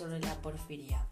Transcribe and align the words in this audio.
sobre 0.00 0.18
la 0.20 0.34
porfiria. 0.40 1.06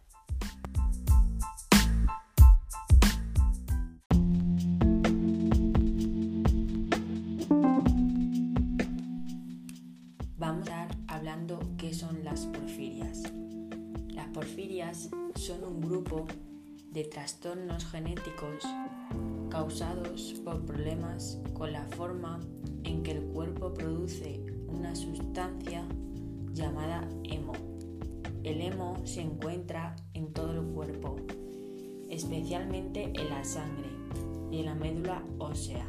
Vamos 10.38 10.70
a 10.70 10.84
estar 10.84 10.96
hablando 11.06 11.60
qué 11.76 11.92
son 11.92 12.24
las 12.24 12.46
porfirias. 12.46 13.24
Las 14.08 14.28
porfirias 14.28 15.10
son 15.34 15.64
un 15.64 15.82
grupo 15.82 16.26
de 16.90 17.04
trastornos 17.04 17.84
genéticos 17.84 18.64
causados 19.50 20.34
por 20.42 20.64
problemas 20.64 21.36
con 21.52 21.74
la 21.74 21.84
forma 21.88 22.40
en 22.84 23.02
que 23.02 23.10
el 23.10 23.22
cuerpo 23.34 23.74
produce 23.74 24.40
una 24.66 24.96
sustancia 24.96 25.86
llamada 26.54 27.06
hemo. 27.24 27.67
El 28.44 28.60
hemo 28.60 28.96
se 29.04 29.20
encuentra 29.20 29.96
en 30.14 30.32
todo 30.32 30.52
el 30.52 30.66
cuerpo, 30.68 31.16
especialmente 32.08 33.04
en 33.04 33.28
la 33.30 33.44
sangre 33.44 33.88
y 34.50 34.60
en 34.60 34.66
la 34.66 34.74
médula 34.74 35.24
ósea, 35.38 35.84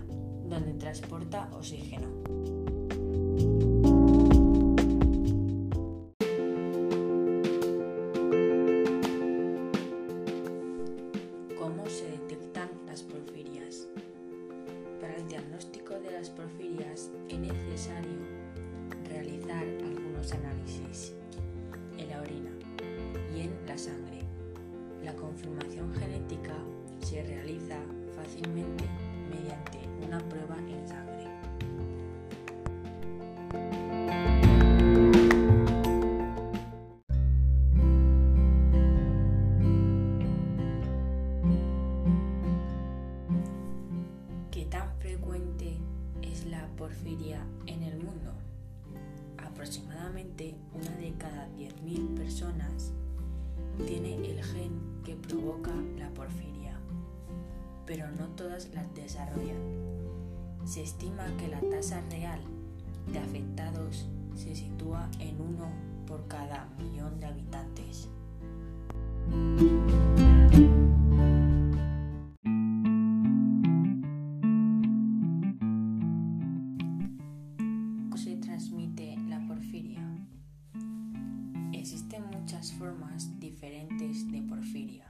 donde 0.48 0.74
transporta 0.74 1.50
oxígeno. 1.54 2.08
¿Cómo 11.58 11.86
se 11.88 12.10
detectan 12.10 12.70
las 12.88 13.04
porfirias? 13.04 13.88
Para 15.00 15.16
el 15.16 15.28
diagnóstico 15.28 16.00
de 16.00 16.12
las 16.12 16.32
porfirias 16.32 17.12
es 17.30 17.40
necesario 17.40 18.18
realizar 19.08 19.64
algunos 19.64 20.34
análisis 20.34 21.14
en 22.00 22.10
la 22.10 22.22
orina 22.22 22.52
y 23.36 23.42
en 23.42 23.52
la 23.68 23.78
sangre. 23.78 24.20
La 25.04 25.14
confirmación 25.16 25.94
genética 25.96 26.56
se 27.02 27.24
realiza 27.24 27.78
fácilmente 28.16 28.86
mediante 29.30 29.80
una 30.06 30.20
prueba 30.20 30.58
en 30.58 30.88
sangre. 30.88 31.10
¿Qué 44.52 44.66
tan 44.66 44.96
frecuente 45.00 45.78
es 46.22 46.46
la 46.46 46.68
porfiria 46.78 47.46
en 47.66 47.84
el 47.84 47.98
mundo? 47.98 48.49
Aproximadamente 49.38 50.56
una 50.74 50.92
de 50.98 51.14
cada 51.18 51.48
10.000 51.58 52.16
personas 52.16 52.94
tiene 53.86 54.16
el 54.16 54.44
gen 54.44 55.02
que 55.04 55.16
provoca 55.16 55.74
la 55.98 56.10
porfiria, 56.10 56.80
pero 57.86 58.10
no 58.12 58.28
todas 58.30 58.70
las 58.74 58.94
desarrollan. 58.94 59.58
Se 60.66 60.84
estima 60.84 61.26
que 61.38 61.48
la 61.48 61.62
tasa 61.62 62.02
real 62.10 62.42
de 63.12 63.20
afectados 63.20 64.08
se 64.36 64.56
sitúa 64.56 65.10
en 65.20 65.42
uno 65.42 65.70
por 66.06 66.28
cada 66.28 66.68
millón 66.78 67.20
de 67.20 67.28
habitantes. 67.28 68.10
Existen 81.80 82.26
muchas 82.38 82.74
formas 82.74 83.40
diferentes 83.40 84.30
de 84.30 84.42
porfiria 84.42 85.06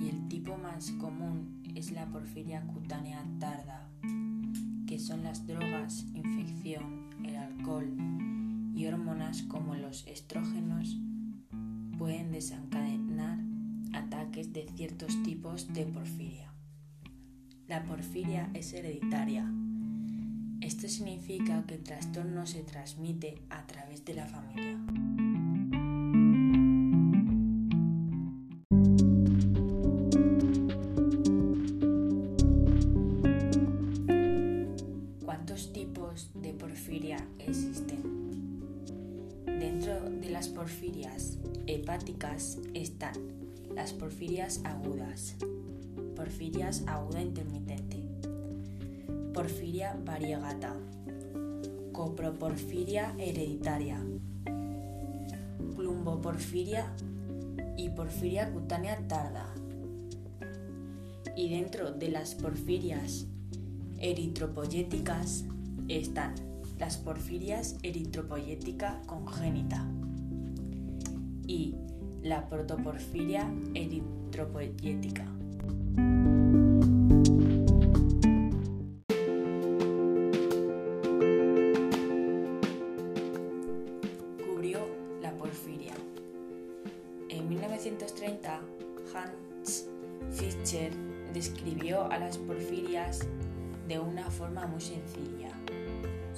y 0.00 0.08
el 0.08 0.26
tipo 0.26 0.56
más 0.56 0.90
común 0.92 1.62
es 1.74 1.92
la 1.92 2.06
porfiria 2.06 2.62
cutánea 2.62 3.22
tarda, 3.38 3.86
que 4.86 4.98
son 4.98 5.22
las 5.22 5.46
drogas, 5.46 6.06
infección, 6.14 7.10
el 7.26 7.36
alcohol 7.36 7.94
y 8.74 8.86
hormonas 8.86 9.42
como 9.42 9.74
los 9.74 10.06
estrógenos 10.06 10.96
pueden 11.98 12.32
desencadenar 12.32 13.38
ataques 13.92 14.54
de 14.54 14.66
ciertos 14.74 15.22
tipos 15.24 15.70
de 15.74 15.84
porfiria. 15.84 16.54
La 17.68 17.84
porfiria 17.84 18.48
es 18.54 18.72
hereditaria. 18.72 19.52
Esto 20.62 20.88
significa 20.88 21.62
que 21.66 21.74
el 21.74 21.82
trastorno 21.82 22.46
se 22.46 22.62
transmite 22.62 23.42
a 23.50 23.66
través 23.66 24.06
de 24.06 24.14
la 24.14 24.26
familia. 24.26 25.29
Existen? 37.50 38.00
Dentro 39.44 40.08
de 40.08 40.30
las 40.30 40.48
porfirias 40.48 41.38
hepáticas 41.66 42.58
están 42.74 43.14
las 43.74 43.92
porfirias 43.92 44.60
agudas, 44.64 45.36
porfirias 46.14 46.84
aguda 46.86 47.20
intermitente, 47.20 48.04
porfiria 49.34 49.96
variegata, 50.04 50.76
coproporfiria 51.92 53.14
hereditaria, 53.18 54.00
plumboporfiria 55.74 56.94
y 57.76 57.90
porfiria 57.90 58.52
cutánea 58.52 58.96
tarda. 59.08 59.46
Y 61.36 61.50
dentro 61.50 61.90
de 61.90 62.10
las 62.10 62.34
porfirias 62.34 63.26
eritropoyéticas 63.98 65.44
están 65.88 66.49
las 66.80 66.96
porfirias 66.96 67.76
eritropoyética 67.82 69.02
congénita 69.04 69.86
y 71.46 71.74
la 72.22 72.48
protoporfiria 72.48 73.52
eritropoyética. 73.74 75.26
Cubrió 84.46 84.80
la 85.20 85.32
porfiria. 85.36 85.92
En 87.28 87.46
1930, 87.46 88.60
Hans 89.14 89.86
Fischer 90.30 90.92
describió 91.34 92.10
a 92.10 92.18
las 92.18 92.38
porfirias 92.38 93.26
de 93.86 93.98
una 93.98 94.30
forma 94.30 94.66
muy 94.66 94.80
sencilla. 94.80 95.50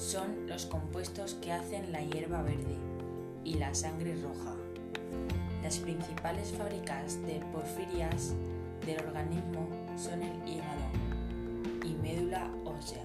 Son 0.02 0.48
los 0.48 0.66
compuestos 0.66 1.34
que 1.34 1.52
hacen 1.52 1.92
la 1.92 2.02
hierba 2.02 2.42
verde 2.42 2.76
y 3.44 3.54
la 3.54 3.72
sangre 3.72 4.20
roja. 4.20 4.56
Las 5.62 5.78
principales 5.78 6.50
fábricas 6.50 7.22
de 7.22 7.40
porfirias 7.52 8.34
del 8.84 8.98
organismo 9.06 9.68
son 9.96 10.20
el 10.22 10.36
hígado 10.46 10.82
y 11.84 11.94
médula 12.02 12.50
ósea. 12.64 13.04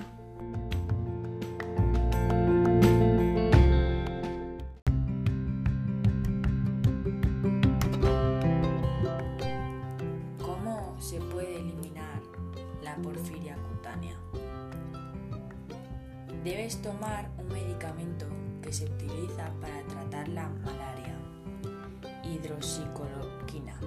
¿Cómo 10.41 10.99
se 10.99 11.21
puede 11.21 11.59
eliminar 11.59 12.21
la 12.81 12.95
porfiria 12.95 13.55
cutánea? 13.69 14.17
Debes 16.47 16.81
tomar 16.81 17.29
un 17.37 17.49
medicamento 17.49 18.25
que 18.61 18.71
se 18.71 18.85
utiliza 18.85 19.51
para 19.59 19.83
tratar 19.83 20.29
la 20.29 20.47
malaria, 20.47 21.13
hidroxicloroquina, 22.23 23.77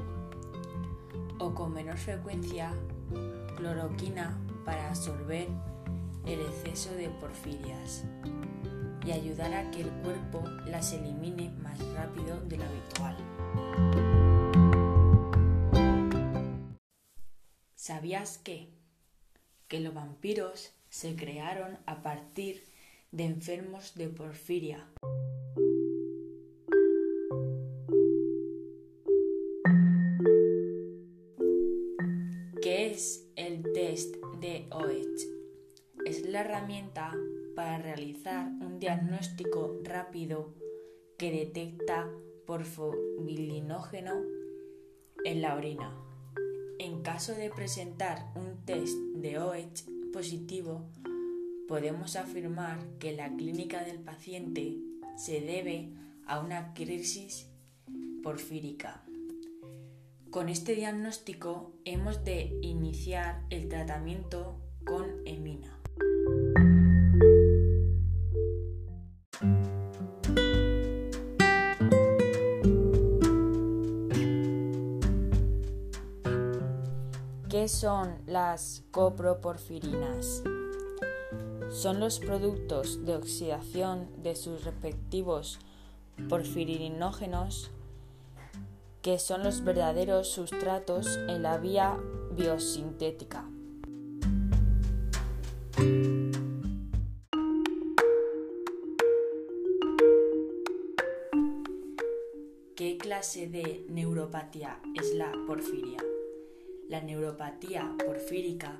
o 1.38 1.54
con 1.54 1.72
menor 1.72 1.96
frecuencia, 1.96 2.74
cloroquina 3.56 4.38
para 4.66 4.90
absorber 4.90 5.48
el 6.26 6.38
exceso 6.38 6.92
de 6.92 7.08
porfirias 7.08 8.04
y 9.06 9.12
ayudar 9.12 9.54
a 9.54 9.70
que 9.70 9.80
el 9.80 9.90
cuerpo 10.02 10.44
las 10.66 10.92
elimine 10.92 11.48
más 11.62 11.78
rápido 11.94 12.42
de 12.42 12.58
lo 12.58 12.64
habitual. 12.64 13.16
¿Sabías 17.74 18.36
que? 18.36 18.68
Que 19.66 19.80
los 19.80 19.94
vampiros 19.94 20.74
se 20.90 21.14
crearon 21.14 21.78
a 21.86 22.02
partir 22.02 22.64
de 23.12 23.24
enfermos 23.24 23.94
de 23.94 24.08
porfiria. 24.08 24.90
¿Qué 32.60 32.90
es 32.90 33.30
el 33.36 33.62
test 33.72 34.16
de 34.40 34.66
OH? 34.70 36.04
Es 36.04 36.26
la 36.26 36.40
herramienta 36.40 37.14
para 37.54 37.78
realizar 37.78 38.48
un 38.60 38.80
diagnóstico 38.80 39.78
rápido 39.84 40.54
que 41.16 41.30
detecta 41.30 42.10
porfobilinógeno 42.46 44.12
en 45.24 45.40
la 45.40 45.54
orina. 45.54 45.96
En 46.78 47.02
caso 47.02 47.34
de 47.34 47.50
presentar 47.50 48.32
un 48.34 48.64
test 48.64 48.96
de 49.14 49.38
OH 49.38 49.99
positivo, 50.12 50.88
podemos 51.68 52.16
afirmar 52.16 52.78
que 52.98 53.12
la 53.12 53.34
clínica 53.36 53.84
del 53.84 54.00
paciente 54.00 54.76
se 55.16 55.40
debe 55.40 55.90
a 56.26 56.40
una 56.40 56.74
crisis 56.74 57.48
porfírica. 58.22 59.04
Con 60.30 60.48
este 60.48 60.74
diagnóstico 60.74 61.72
hemos 61.84 62.24
de 62.24 62.58
iniciar 62.62 63.44
el 63.50 63.68
tratamiento 63.68 64.60
con 64.84 65.06
emina. 65.26 65.79
¿Qué 77.50 77.66
son 77.66 78.14
las 78.28 78.84
coproporfirinas? 78.92 80.44
Son 81.72 81.98
los 81.98 82.20
productos 82.20 83.04
de 83.04 83.16
oxidación 83.16 84.08
de 84.22 84.36
sus 84.36 84.62
respectivos 84.62 85.58
porfirinógenos 86.28 87.72
que 89.02 89.18
son 89.18 89.42
los 89.42 89.64
verdaderos 89.64 90.28
sustratos 90.28 91.16
en 91.26 91.42
la 91.42 91.58
vía 91.58 91.98
biosintética. 92.36 93.44
¿Qué 102.76 102.96
clase 102.96 103.48
de 103.48 103.86
neuropatía 103.88 104.80
es 104.94 105.12
la 105.16 105.32
porfiria? 105.48 105.98
La 106.90 107.00
neuropatía 107.00 107.94
porfírica 108.04 108.78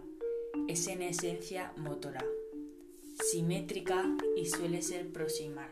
es 0.66 0.88
en 0.88 1.00
esencia 1.00 1.72
motora, 1.76 2.24
simétrica 3.30 4.04
y 4.36 4.46
suele 4.46 4.82
ser 4.82 5.12
proximal. 5.12 5.70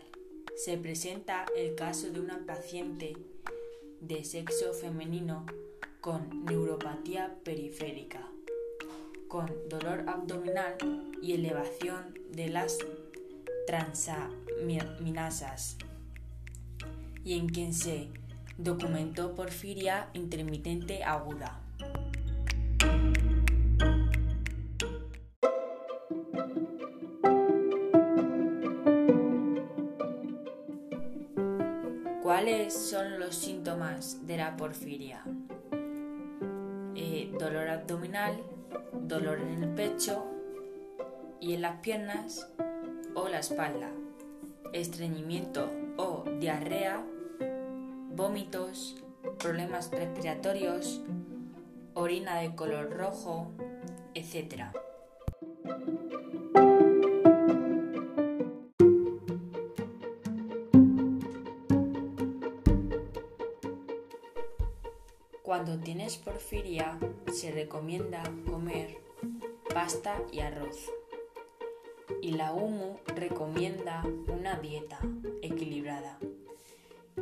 Se 0.55 0.79
presenta 0.79 1.47
el 1.57 1.75
caso 1.75 2.11
de 2.11 2.21
una 2.21 2.47
paciente 2.47 3.17
de 4.01 4.23
sexo 4.23 4.73
femenino 4.73 5.47
con 6.01 6.45
neuropatía 6.45 7.37
periférica, 7.43 8.25
con 9.27 9.51
dolor 9.69 10.05
abdominal 10.07 10.77
y 11.21 11.33
elevación 11.33 12.17
de 12.31 12.51
las 12.51 12.79
transaminasas, 13.67 15.77
y 17.25 17.37
en 17.37 17.49
quien 17.49 17.75
se 17.75 18.11
documentó 18.59 19.35
porfiria 19.35 20.09
intermitente 20.15 21.03
aguda. 21.03 21.65
¿Cuáles 32.49 32.73
son 32.73 33.21
los 33.21 33.35
síntomas 33.35 34.27
de 34.27 34.39
la 34.39 34.57
porfiria? 34.57 35.23
Eh, 36.95 37.31
dolor 37.39 37.69
abdominal, 37.69 38.43
dolor 39.03 39.41
en 39.41 39.65
el 39.65 39.75
pecho 39.75 40.25
y 41.41 41.53
en 41.53 41.61
las 41.61 41.81
piernas 41.81 42.51
o 43.15 43.29
la 43.29 43.41
espalda, 43.41 43.91
estreñimiento 44.73 45.71
o 45.99 46.25
diarrea, 46.41 47.05
vómitos, 48.17 48.97
problemas 49.39 49.91
respiratorios, 49.91 51.03
orina 51.93 52.37
de 52.37 52.55
color 52.55 52.97
rojo, 52.97 53.53
etc. 54.15 54.73
Cuando 65.59 65.83
tienes 65.83 66.19
porfiria, 66.19 66.97
se 67.33 67.51
recomienda 67.51 68.23
comer 68.49 68.97
pasta 69.75 70.23
y 70.31 70.39
arroz. 70.39 70.89
Y 72.23 72.31
la 72.31 72.53
UMU 72.53 72.99
recomienda 73.09 74.05
una 74.29 74.55
dieta 74.61 75.01
equilibrada 75.43 76.17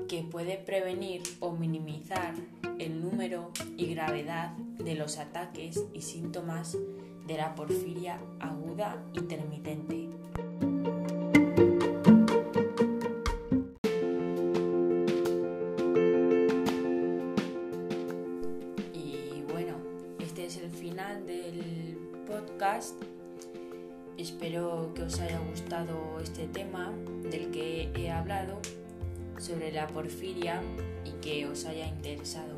que 0.07 0.23
puede 0.23 0.59
prevenir 0.59 1.23
o 1.41 1.53
minimizar 1.53 2.35
el 2.79 3.01
número 3.01 3.53
y 3.79 3.87
gravedad 3.95 4.51
de 4.51 4.97
los 4.97 5.17
ataques 5.17 5.83
y 5.95 6.03
síntomas 6.03 6.77
de 7.27 7.39
la 7.39 7.55
porfiria 7.55 8.21
aguda 8.39 9.03
intermitente. 9.15 10.11
Espero 24.17 24.91
que 24.95 25.03
os 25.03 25.21
haya 25.21 25.39
gustado 25.41 26.19
este 26.23 26.47
tema 26.47 26.91
del 27.31 27.51
que 27.51 27.91
he 27.95 28.11
hablado 28.11 28.59
sobre 29.39 29.71
la 29.73 29.87
porfiria 29.89 30.63
y 31.05 31.11
que 31.21 31.47
os 31.47 31.67
haya 31.67 31.87
interesado. 31.87 32.56